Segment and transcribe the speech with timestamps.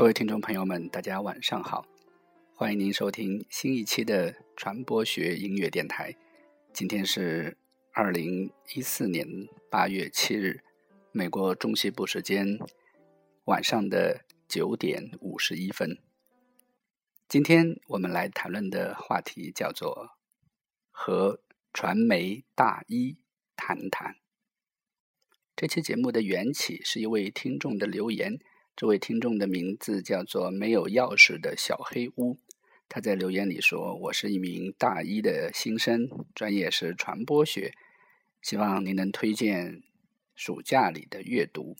[0.00, 1.86] 各位听众朋友们，大家晚上好，
[2.54, 6.16] 欢迎您收听新一期的传播学音乐电台。
[6.72, 7.58] 今天是
[7.92, 9.26] 二零一四年
[9.70, 10.64] 八月七日，
[11.12, 12.58] 美国中西部时间
[13.44, 15.98] 晚上的九点五十一分。
[17.28, 20.12] 今天我们来谈论的话题叫做
[20.90, 21.42] 和
[21.74, 23.18] 传媒大一
[23.54, 24.16] 谈谈。
[25.54, 28.38] 这期节目的缘起是一位听众的留言。
[28.80, 32.38] 这位听众的名字叫做“没有钥匙的小黑屋”。
[32.88, 37.74] 他在留言里说：“我是一名大一的新生，专业是传播学，
[38.40, 39.82] 希望您能推荐
[40.34, 41.76] 暑假里的阅读。”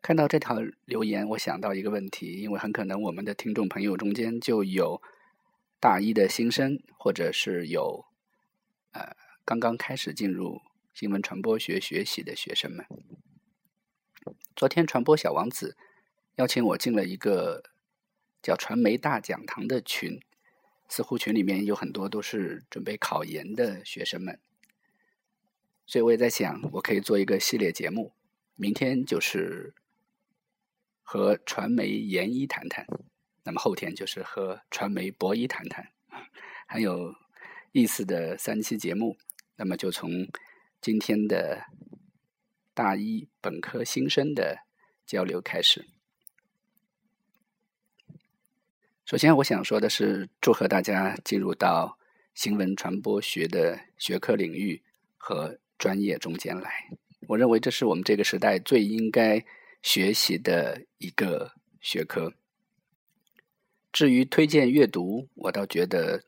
[0.00, 5.02] 看到这条留言，我想到一个问题，因为很可能我们的听众朋友中间就有
[5.80, 8.04] 大一的新生，或者是有
[8.92, 10.60] 呃刚刚开始进入
[10.94, 12.86] 新闻传播学学习的学生们。
[14.58, 15.76] 昨天传播小王子
[16.34, 17.62] 邀请我进了一个
[18.42, 20.20] 叫“传媒大讲堂”的群，
[20.88, 24.40] 似乎群里面有很多都是准备考研的学生们，
[25.86, 28.12] 所以我也在想，我可以做一个系列节目，
[28.56, 29.74] 明天就是
[31.04, 32.84] 和传媒研一谈谈，
[33.44, 35.92] 那么后天就是和传媒博一谈谈，
[36.66, 37.14] 很有
[37.70, 39.16] 意思的三期节目，
[39.54, 40.26] 那么就从
[40.80, 41.62] 今天的。
[42.78, 44.56] 大一本科新生的
[45.04, 45.84] 交流开始。
[49.04, 51.98] 首先，我想说的是，祝贺大家进入到
[52.34, 54.80] 新闻传播学的学科领域
[55.16, 56.88] 和专业中间来。
[57.26, 59.44] 我认为这是我们这个时代最应该
[59.82, 62.32] 学习的一个学科。
[63.92, 66.22] 至于推荐阅读，我倒觉得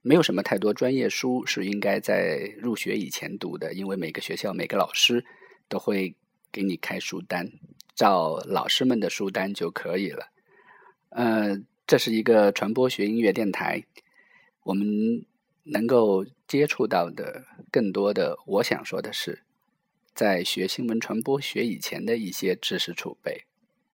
[0.00, 5.22] 没有什么太多专业书是应该在入学以前读的，因为每个学校每个老师。
[5.72, 6.14] 都会
[6.52, 7.50] 给你开书单，
[7.94, 10.26] 照老师们的书单就可以了。
[11.08, 13.82] 呃，这是一个传播学音乐电台，
[14.64, 15.24] 我们
[15.62, 19.44] 能够接触到的更多的，我想说的是，
[20.14, 23.44] 在学新闻传播学以前的一些知识储备。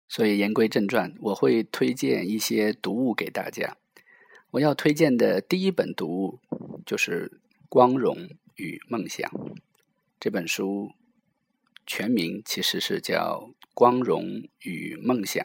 [0.07, 3.77] 所以言归正传，我会推荐一些读物给大家。
[4.49, 6.39] 我要推荐的第一本读物
[6.87, 7.31] 就是
[7.69, 8.17] 《光荣
[8.55, 9.29] 与梦想》
[10.19, 10.96] 这本书。
[11.87, 15.41] 全名其实是叫《光荣与梦想》，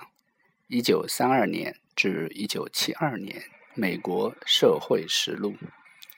[0.67, 3.45] 一九三二年至一九七二年
[3.75, 5.55] 美国社会实录，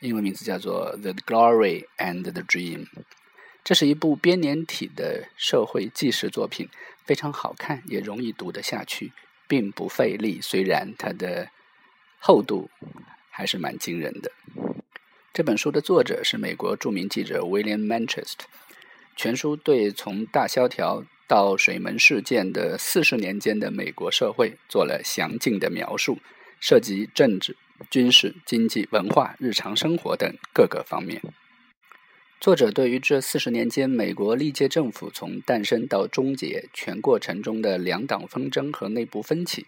[0.01, 2.87] 英文名字叫做《The Glory and the Dream》。
[3.63, 6.71] 这是一部编年体的社会纪实作品，
[7.05, 9.13] 非常好看，也容易读得下去，
[9.47, 10.41] 并不费力。
[10.41, 11.51] 虽然它的
[12.19, 12.71] 厚度
[13.29, 14.33] 还是蛮惊人的。
[15.35, 18.47] 这本书的作者是美国著名记者 William Manchester。
[19.17, 26.19] 全书对从大萧条到水门事件的四十年间的美国社会做了详尽的描述，
[26.61, 27.57] 涉及政治、
[27.91, 31.23] 军事、经济、文化、日常生活等各个方面。
[32.41, 39.67] 作者对于这四十年间美国历届政府从诞生到终结全过程中的两党纷争和内部分歧，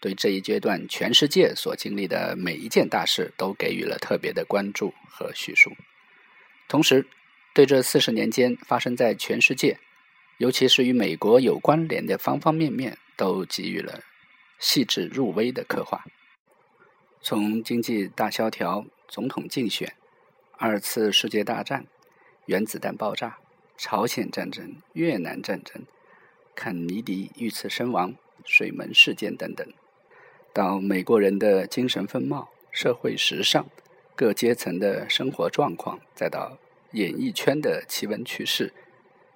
[0.00, 5.72] 对这一阶段全世界所经历的每一件大事都给予了特别的关注和叙述，
[6.68, 7.06] 同时。
[7.54, 9.78] 对这四十年间发生在全世界，
[10.38, 14.00] 尤其是与美国有关联的方方面面，都给予了
[14.58, 16.04] 细致入微的刻画。
[17.22, 19.94] 从经济大萧条、总统竞选、
[20.58, 21.86] 二次世界大战、
[22.46, 23.38] 原子弹爆炸、
[23.78, 25.84] 朝鲜战争、越南战争、
[26.56, 29.64] 肯尼迪遇刺身亡、水门事件等等，
[30.52, 33.64] 到美国人的精神风貌、社会时尚、
[34.16, 36.58] 各阶层的生活状况，再到。
[36.94, 38.72] 演艺圈的奇闻趣事、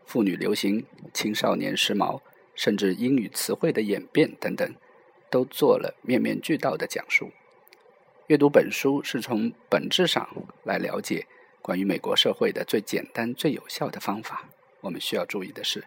[0.06, 2.20] 妇女流行、青少年时髦，
[2.54, 4.74] 甚至英语词汇的演变等等，
[5.28, 7.32] 都做了面面俱到的讲述。
[8.28, 10.28] 阅读本书是从本质上
[10.62, 11.26] 来了解
[11.60, 14.48] 关于美国社会的最简单、最有效的方法。
[14.82, 15.84] 我们需要注意的是，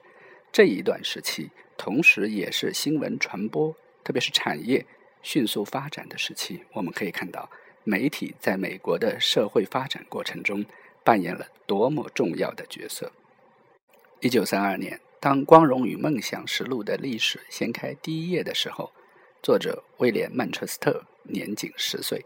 [0.51, 3.73] 这一段时期同时也是新闻传播，
[4.03, 4.85] 特别是产业
[5.21, 6.65] 迅速发展的时期。
[6.73, 7.49] 我们可以看到，
[7.85, 10.65] 媒体在美国的社会发展过程中。
[11.03, 13.11] 扮演了多么重要的角色！
[14.19, 18.91] 一九三二年，当《光荣与梦想实录》的历史掀开第一页的时候，
[19.41, 22.23] 作者威廉·曼彻斯特年仅十岁，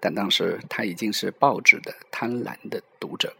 [0.00, 3.36] 但当时他已经是报纸的贪婪的读者。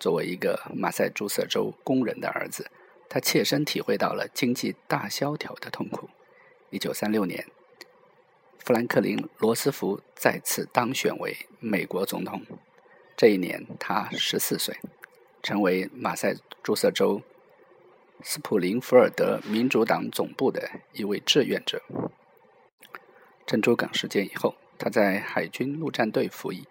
[0.00, 2.70] 作为一个马赛诸塞州工人的儿子，
[3.08, 6.10] 他切身体会到了经济大萧条的痛苦。
[6.70, 7.46] 一九三六年，
[8.58, 12.42] 富兰克林·罗斯福再次当选为美国总统。
[13.16, 14.76] 这一年，他十四岁，
[15.42, 17.22] 成为马赛诸塞州
[18.22, 21.82] 斯普林福尔德民主党总部的一位志愿者。
[23.46, 26.68] 珍珠港事件以后，他在海军陆战队服役，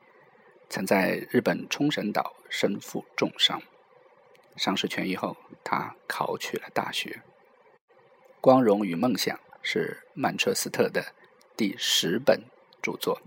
[0.69, 3.63] 曾在日本冲绳岛身负重伤。
[4.55, 7.09] 伤势痊愈后，他考取了大学。
[8.39, 11.13] 《光荣与梦想》是曼彻斯特的
[11.57, 12.43] 第十本
[12.83, 13.19] 著作，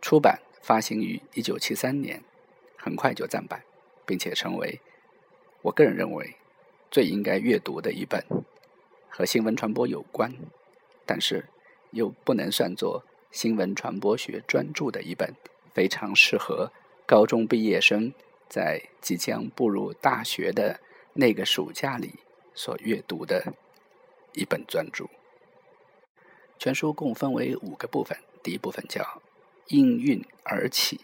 [0.00, 2.22] 出版发行于一九七三年，
[2.78, 3.62] 很快就暂版，
[4.06, 4.80] 并且成为
[5.60, 6.36] 我个人认为
[6.90, 8.24] 最应该阅读的一本
[9.10, 10.32] 和新闻传播有关，
[11.04, 11.44] 但是。
[11.94, 15.36] 又不能算作新闻传播学专著的一本
[15.74, 16.72] 非常适合
[17.04, 18.14] 高中毕业生
[18.48, 20.80] 在即将步入大学的
[21.12, 22.14] 那个暑假里
[22.54, 23.52] 所阅读的
[24.32, 25.04] 一本专著。
[26.58, 29.20] 全书共分为五个部分，第一部分叫
[29.68, 31.00] “应运而起”，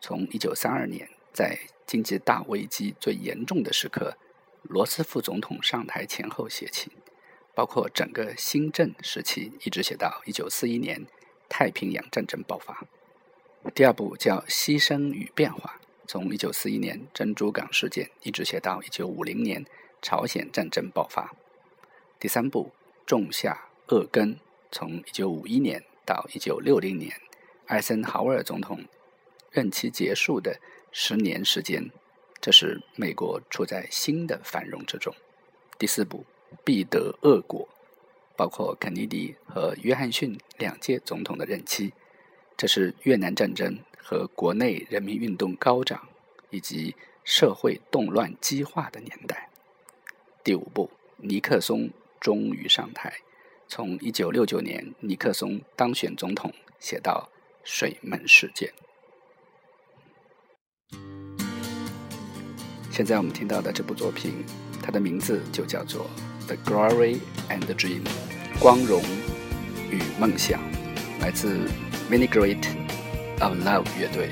[0.00, 4.16] 从一九三二年在经济大危机最严重的时刻，
[4.62, 6.92] 罗斯福总统上台前后写起。
[7.54, 11.04] 包括整个新政时期，一直写到一九四一年
[11.48, 12.86] 太平洋战争爆发。
[13.74, 19.66] 第二部叫《牺牲与变化》，从一九四一年珍珠港事件一直写到一九五零年
[20.00, 21.34] 朝鲜战争爆发。
[22.20, 22.70] 第三部
[23.04, 24.36] 《种下恶根》，
[24.70, 27.20] 从一九五一年到一九六零年
[27.68, 28.84] 艾森豪威尔总统
[29.52, 30.58] 任期结束的
[30.90, 31.90] 十年时间，
[32.40, 35.14] 这是美国处在新的繁荣之中。
[35.78, 36.26] 第四部。
[36.64, 37.68] 必得恶果，
[38.34, 41.92] 包括肯尼迪和约翰逊两届总统的任期。
[42.56, 46.08] 这是越南战争和国内人民运动高涨，
[46.48, 49.50] 以及社会动乱激化的年代。
[50.42, 53.18] 第五步，尼克松终于上台，
[53.68, 56.50] 从一九六九年尼克松当选总统
[56.80, 57.28] 写到
[57.70, 58.72] 水门事件。
[62.90, 64.42] 现在我们听到的这部作品，
[64.82, 66.08] 它的名字就叫做。
[66.46, 67.20] The Glory
[67.50, 68.00] and the Dream，
[68.58, 69.02] 光荣
[69.90, 70.58] 与梦想，
[71.20, 71.68] 来自
[72.10, 72.64] Minigreat
[73.38, 74.30] of Love 乐队。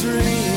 [0.00, 0.47] Dream.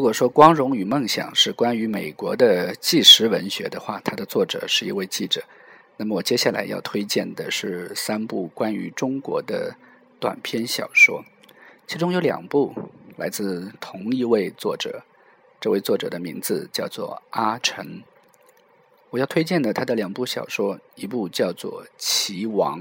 [0.00, 5.42] 如果说《光荣与梦想》是关于美国的纪实文学的话，它的作者是一位记者。
[5.98, 9.76] 那么我接下来要推荐的是三部关于中国的
[10.18, 11.22] 短篇小说，
[11.86, 12.74] 其中有两部
[13.18, 15.02] 来自同一位作者，
[15.60, 18.02] 这位作者的名字叫做阿城。
[19.10, 22.80] 我要推荐的他的两部小说，一部叫做《棋王》，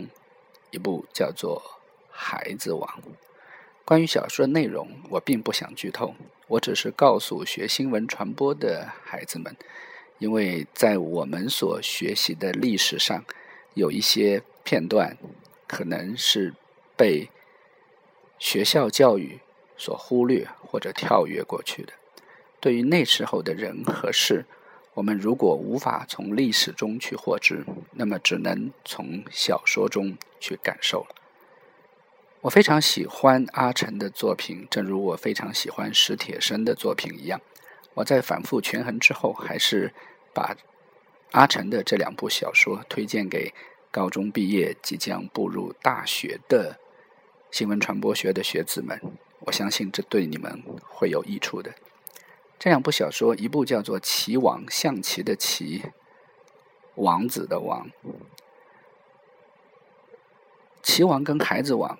[0.71, 1.61] 一部叫做
[2.09, 2.89] 《孩子王》。
[3.89, 6.13] 关于小说的内容，我并不想剧透，
[6.45, 9.57] 我只是告诉学新闻传播的孩子们，
[10.19, 13.25] 因为在我们所学习的历史上，
[13.73, 15.17] 有一些片段
[15.67, 16.53] 可能是
[16.95, 17.31] 被
[18.37, 19.39] 学校教育
[19.75, 21.93] 所忽略或者跳跃过去的。
[22.59, 24.45] 对于那时候的人和事，
[24.93, 31.15] 我们如果无法从历史中去获知，那么只能从小说中去感受了。
[32.41, 37.41] 我非常喜欢阿城的作品，正如我非常喜欢史铁生的作品一样。
[37.95, 39.93] 我在反复权衡之后，还是
[40.33, 40.55] 把
[41.31, 43.53] 阿城的这两部小说推荐给
[43.91, 46.79] 高中毕业、即将步入大学的
[47.51, 49.01] 新闻传播学的学子们。
[49.39, 51.73] 我相信这对你们会有益处的。
[52.57, 55.83] 这两部小说，一部叫做《棋王》，象棋的棋，
[56.95, 57.89] 王子的王。
[60.81, 61.99] 棋王跟孩子王。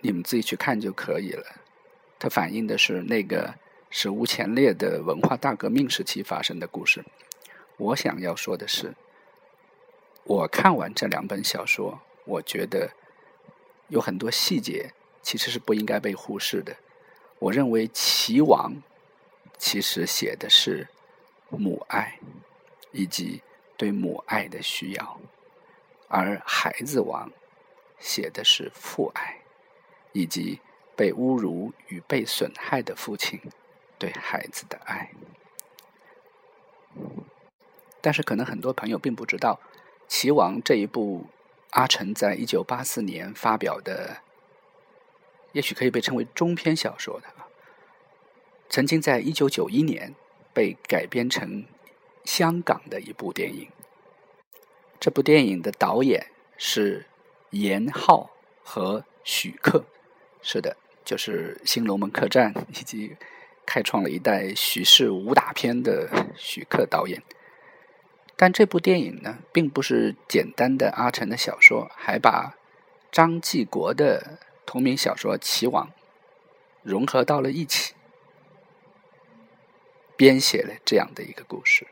[0.00, 1.44] 你们自己去看就可以了。
[2.18, 3.54] 它反映的是那个
[3.90, 7.04] 史无前例的文化大革命时期发生的故事。
[7.76, 8.94] 我想要说的是，
[10.24, 12.90] 我看完这两本小说，我觉得
[13.86, 16.76] 有很多细节其实是不应该被忽视的。
[17.38, 18.74] 我认为《齐王》
[19.56, 20.88] 其实写的是
[21.50, 22.18] 母爱
[22.90, 23.42] 以及
[23.76, 25.20] 对母爱的需要，
[26.08, 27.30] 而《孩子王》
[28.00, 29.37] 写的是父爱。
[30.18, 30.58] 以及
[30.96, 33.40] 被侮辱与被损害的父亲
[34.00, 35.12] 对孩子的爱，
[38.00, 39.60] 但是可能很多朋友并不知道，
[40.08, 41.26] 《棋王》这一部
[41.70, 44.16] 阿城在一九八四年发表的，
[45.52, 47.28] 也许可以被称为中篇小说的，
[48.68, 50.16] 曾经在一九九一年
[50.52, 51.64] 被改编成
[52.24, 53.70] 香港的一部电影。
[54.98, 57.06] 这部电影的导演是
[57.50, 58.30] 严浩
[58.64, 59.84] 和许克。
[60.50, 63.14] 是的，就是《新龙门客栈》以及
[63.66, 67.22] 开创了一代许氏武打片的许克导演。
[68.34, 72.56] 但这部电影呢，并不是简单的阿城的小说，还把
[73.12, 75.88] 张继国的同名小说《棋王》
[76.82, 77.92] 融合到了一起，
[80.16, 81.86] 编写了这样的一个故事。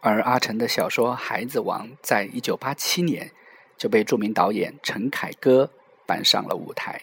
[0.00, 3.30] 而阿城的小说《孩子王》在一九八七年
[3.76, 5.70] 就被著名导演陈凯歌。
[6.08, 7.02] 搬上了舞台，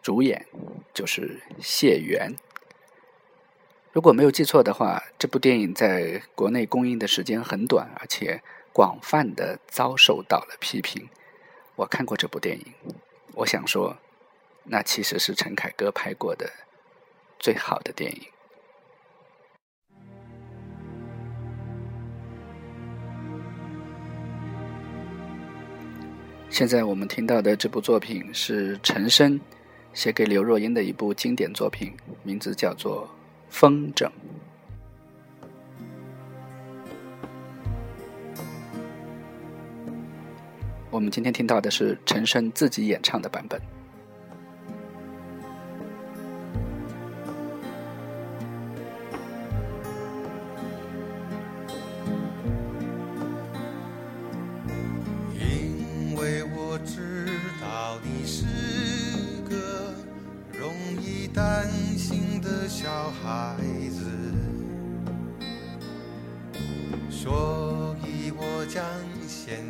[0.00, 0.46] 主演
[0.94, 2.36] 就是谢元。
[3.92, 8.40] 如果没有记错的话，这部电影在国内公映的时间很短，而且
[8.72, 11.08] 广泛的遭受到了批评。
[11.74, 12.74] 我看过这部电影，
[13.34, 13.96] 我想说，
[14.62, 16.52] 那其实是陈凯歌拍过的
[17.40, 18.28] 最好的电影。
[26.54, 29.40] 现在我们听到的这部作品是陈升
[29.92, 31.92] 写给刘若英的一部经典作品，
[32.22, 33.04] 名字叫做
[33.48, 34.06] 《风筝》。
[40.92, 43.60] 我们今天听到的是陈升自己演唱的版本。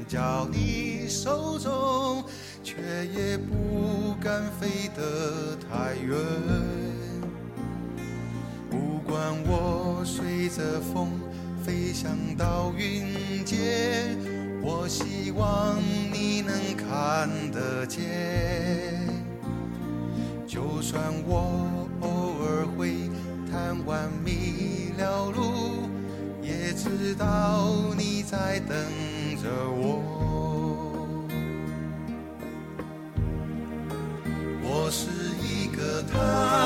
[0.08, 2.24] 交你手中，
[2.62, 2.74] 却
[3.06, 6.16] 也不敢飞得太远。
[8.70, 11.10] 不管我随着风
[11.62, 14.16] 飞翔到云间，
[14.62, 15.76] 我希望
[16.12, 18.02] 你能看得见。
[20.46, 23.10] 就算我偶尔会
[23.50, 25.88] 贪玩迷了路，
[26.42, 28.76] 也知道你在等
[29.40, 30.02] 着我。
[34.60, 35.08] 我是
[35.40, 36.63] 一个他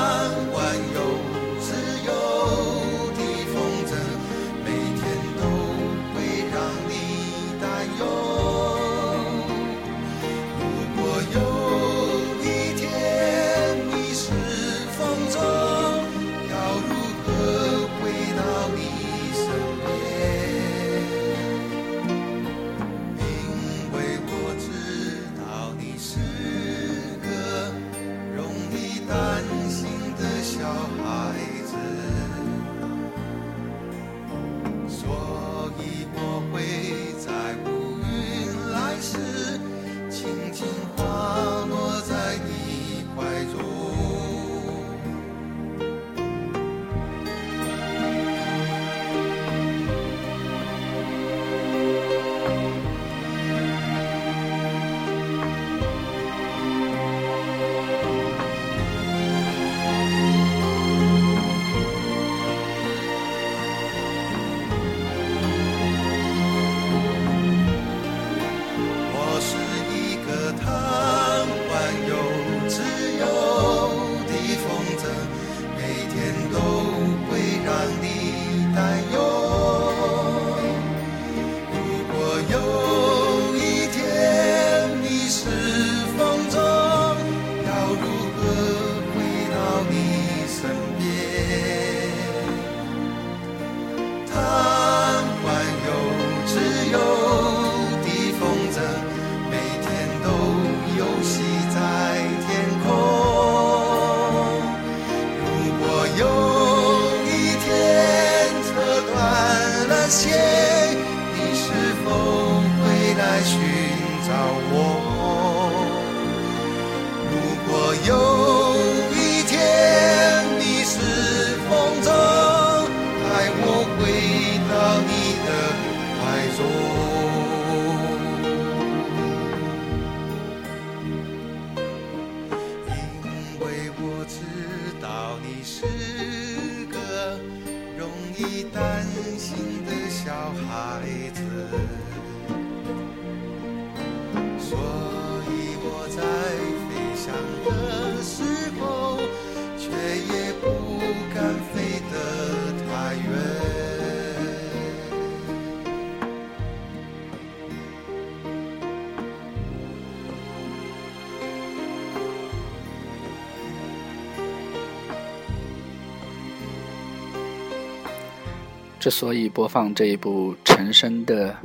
[168.99, 171.53] 之所以播放这一部陈升的《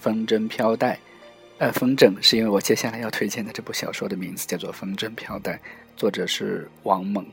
[0.00, 0.94] 风筝飘带》，
[1.58, 5.54] 呃，风筝是因为我接下来要推荐的这部小说的名字叫做《风筝飘带》，
[5.96, 7.26] 作者是王猛。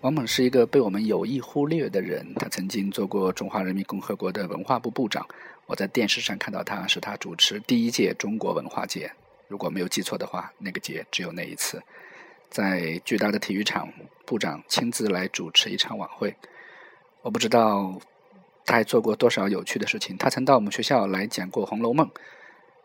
[0.00, 5.24] 王猛是一个被我们有意忽略的人，他曾经做过中华人民共和国的文化部部长。
[5.66, 9.08] 我在电视上看到他是他主持第一届中国文化节，
[9.46, 11.80] 如果没有记错的话，那个节只有那一次，
[12.50, 13.88] 在巨大的体育场，
[14.26, 16.34] 部长亲自来主持一场晚会。
[17.22, 18.00] 我不知道
[18.68, 20.14] 他还做过多少有趣的事情。
[20.18, 22.06] 他曾到我们学校来讲过《红楼梦》，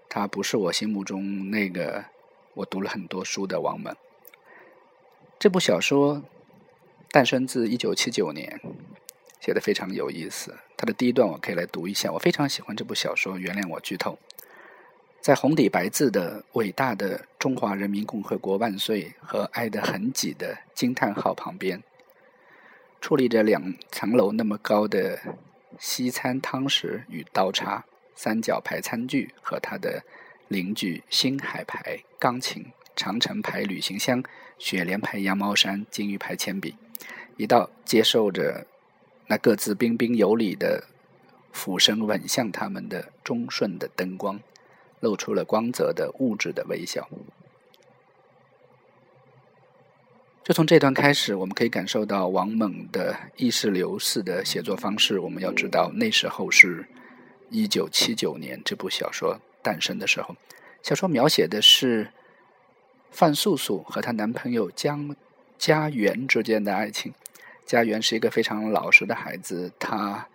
[0.07, 2.05] 他不是我心目中那个
[2.53, 3.93] 我读了很多书的王猛。
[5.37, 6.23] 这部小说
[7.11, 8.61] 诞生自一九七九年，
[9.41, 10.55] 写的非常有意思。
[10.77, 14.17] 它的第一段我可以来读一下，我非常喜欢这部小说，原谅我剧透。
[15.19, 21.83] 在红底白字的伟大的中华人民共和国万岁和爱得很挤的惊叹号旁边，
[23.01, 25.19] 矗立着两层楼那么高的
[25.79, 30.03] 西餐汤匙与刀叉、三角牌餐具和它的
[30.47, 34.23] 邻居星海牌钢琴、长城牌旅行箱、
[34.57, 36.75] 雪莲牌羊毛衫、金鱼牌铅笔，
[37.37, 38.65] 一道接受着
[39.27, 40.85] 那各自彬彬有礼的
[41.51, 44.39] 俯身吻向他们的忠顺的灯光，
[44.99, 47.09] 露出了光泽的物质的微笑。
[50.43, 55.17] 就从这段开始，我们可以感受到王猛的意识流式的写作方式。
[55.19, 56.85] 我们要知道，那时候是
[57.49, 60.35] 一九七九年，这部小说诞生的时候。
[60.81, 62.09] 小说描写的是
[63.09, 65.15] 范素素和她男朋友江
[65.57, 67.13] 家园之间的爱情。
[67.65, 70.27] 家园是一个非常老实的孩子，他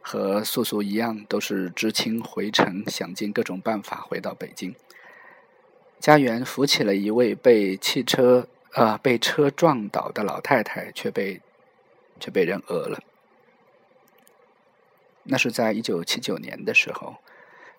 [0.00, 4.74] 和素素一样，都是知青回城，想尽各种办法回到北京。
[6.00, 8.48] 家园扶起了一位被汽车。
[8.74, 11.40] 呃，被车撞倒的老太太却被
[12.20, 13.02] 却被人讹了。
[15.24, 17.16] 那是在一九七九年的时候，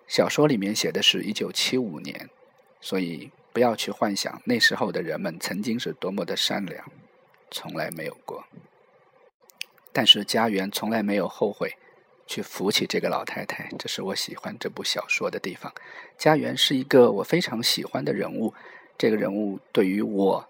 [0.06, 2.28] 小说里面写的是一九七五年，
[2.80, 6.84] 所以不要去幻想那时候的人们曾经是多么的善良，
[7.50, 8.44] 从来没有过。
[9.92, 11.76] 但是家园从来没有后悔
[12.26, 15.72] 去扶起这个老太太，这是我喜欢这部小说的地方。
[16.16, 18.54] 家园是一个我非常喜欢的人物，
[18.96, 20.48] 这个人物对于我，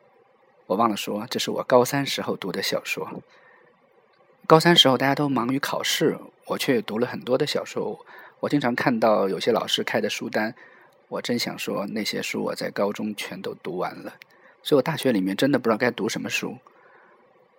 [0.70, 3.24] 我忘了说，这是我高三时候读的小说。
[4.46, 6.16] 高三时候大家都忙于考试。
[6.46, 8.06] 我却读了很多的小说，
[8.38, 10.54] 我经常看到有些老师开的书单，
[11.08, 14.14] 我真想说那些书我在高中全都读完了，
[14.62, 16.56] 所以我大学里面真的不知道该读什么书。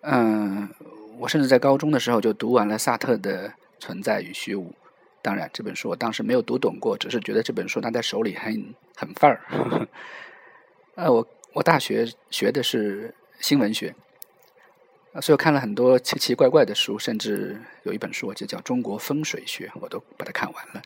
[0.03, 0.69] 嗯，
[1.19, 4.69] 我甚至在高中的时候就读完了萨特的《存在与虚无》，
[5.21, 9.41] 当然这本书我当时没有读懂过，只是觉得这本书拿在手里很很范儿。
[10.95, 13.95] 呃，我我大学学的是新闻学。
[15.21, 20.81] 所以我看了很多奇奇怪怪的书，甚至有一本书就叫《中国风水学》，我都把它看完了。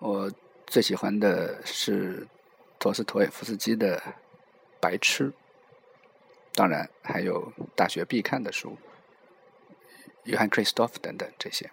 [0.00, 0.28] 我
[0.66, 2.26] 最喜欢的是
[2.80, 3.96] 陀思妥耶夫斯基的
[4.80, 5.28] 《白痴》，
[6.52, 8.76] 当然还有大学必看的书，
[10.24, 11.70] 约翰·克里斯托夫等等这些。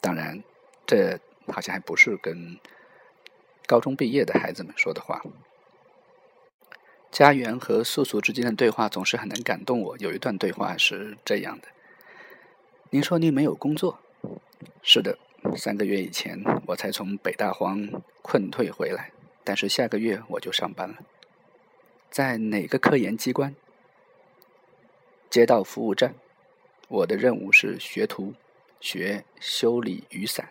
[0.00, 0.42] 当然，
[0.86, 2.58] 这好像还不是跟
[3.66, 5.22] 高中毕业的孩子们说的话。
[7.12, 9.98] 家园和素素之间的对话总是很能感动我。
[9.98, 11.68] 有一段对话是这样的
[12.88, 13.98] ：“您说您没有工作？
[14.82, 15.18] 是的，
[15.54, 17.86] 三个月以前我才从北大荒
[18.22, 19.12] 困退回来，
[19.44, 20.96] 但是下个月我就上班了。
[22.10, 23.54] 在哪个科研机关？
[25.28, 26.14] 街道服务站。
[26.88, 28.32] 我的任务是学徒，
[28.80, 30.48] 学修理雨伞。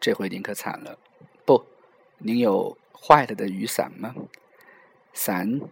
[0.00, 0.98] 这回您可惨了。
[1.44, 1.66] 不，
[2.18, 4.14] 您有坏了的雨伞吗？”
[5.16, 5.62] 伞，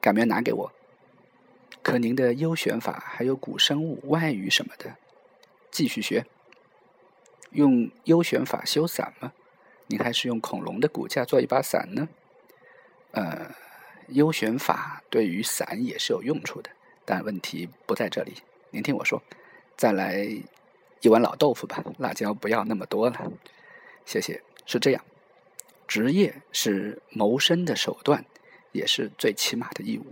[0.00, 0.72] 赶明拿给我？
[1.82, 4.94] 可您的优选法还有古生物、外语什么的，
[5.72, 6.24] 继续学。
[7.50, 9.32] 用优选法修伞吗？
[9.88, 12.08] 您还是用恐龙的骨架做一把伞呢？
[13.10, 13.50] 呃，
[14.08, 16.70] 优选法对于伞也是有用处的，
[17.04, 18.34] 但问题不在这里。
[18.70, 19.20] 您听我说，
[19.76, 20.26] 再来
[21.00, 23.32] 一碗老豆腐吧，辣椒不要那么多了。
[24.06, 24.40] 谢谢。
[24.64, 25.04] 是这样，
[25.86, 28.24] 职业是谋生的手段。
[28.74, 30.04] 也是最起码的义务，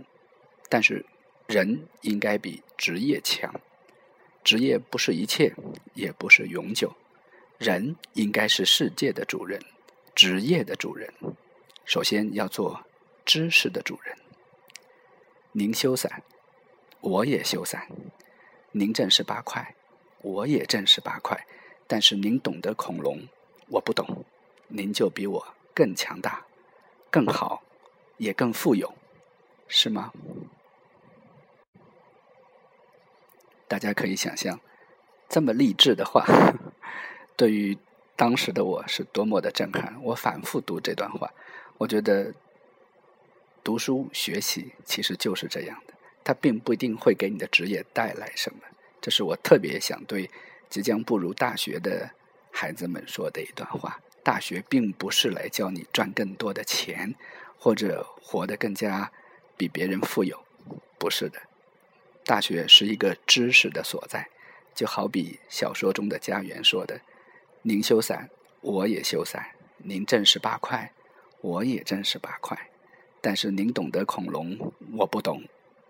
[0.69, 1.05] 但是
[1.47, 3.53] 人应该比职业强。
[4.41, 5.53] 职业不是一切，
[5.93, 6.95] 也不是永久。
[7.57, 9.61] 人应该是世界的主人，
[10.15, 11.13] 职业的主人。
[11.85, 12.85] 首先要做
[13.25, 14.17] 知识的主人。
[15.51, 16.23] 您修伞，
[17.01, 17.87] 我也修伞。
[18.71, 19.75] 您挣十八块，
[20.21, 21.45] 我也挣十八块。
[21.85, 23.27] 但是您懂得恐龙，
[23.67, 24.25] 我不懂，
[24.69, 25.45] 您就比我
[25.75, 26.45] 更强大，
[27.11, 27.61] 更好。
[28.23, 28.93] 也更富有，
[29.67, 30.11] 是吗？
[33.67, 34.59] 大家可以想象，
[35.27, 36.25] 这么励志的话，
[37.35, 37.77] 对于
[38.15, 39.95] 当时的我是多么的震撼。
[40.03, 41.31] 我反复读这段话，
[41.79, 42.33] 我觉得
[43.63, 48.59] 读书学习其实就是这样的，它并不一定会给你的职业带来什么。
[49.01, 50.29] 这是我特别想对
[50.69, 52.11] 即将步入大学的
[52.51, 57.15] 孩子们说的一段话：大学并不是来教你赚更多的钱。
[57.63, 59.09] 或者活得更加
[59.55, 60.37] 比别人富有，
[60.99, 61.39] 不是的。
[62.25, 64.27] 大学是一个知识的所在，
[64.75, 66.99] 就好比小说中的家园说的
[67.63, 69.41] ：“您修伞，我也修伞；
[69.77, 70.91] 您挣十八块，
[71.39, 72.69] 我也挣十八块。
[73.21, 75.41] 但是您懂得恐龙，我不懂，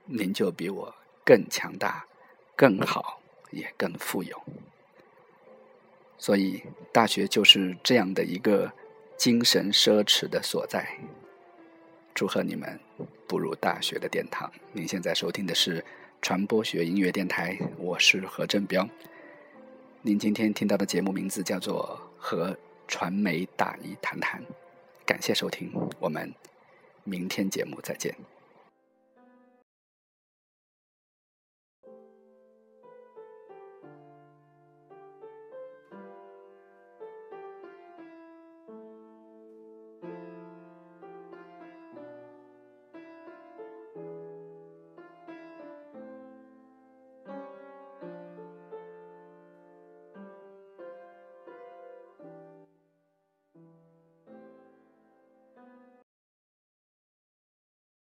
[0.05, 0.93] 您就比我
[1.25, 2.05] 更强大、
[2.55, 4.39] 更好，也更富有。
[6.19, 8.71] 所以，大学就是这样的一个
[9.17, 10.88] 精神奢侈的所在。”
[12.13, 12.80] 祝贺你们
[13.28, 14.52] 步入大学的殿堂！
[14.71, 15.84] 您现在收听的是
[16.21, 18.88] 传播学音乐电台，我是何振彪。
[20.04, 22.56] 您今天听到的节目名字叫做《和
[22.88, 24.39] 传媒大一谈谈》，
[25.06, 26.32] 感谢收听，我们
[27.04, 28.15] 明天节目再见。